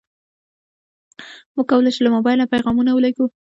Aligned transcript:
موږ 1.55 1.65
کولی 1.71 1.91
شو 1.95 2.01
له 2.05 2.11
موبایل 2.15 2.37
نه 2.41 2.47
پیغامونه 2.53 2.91
ولېږو. 2.93 3.25